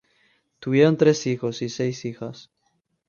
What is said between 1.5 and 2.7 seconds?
y seis hijas.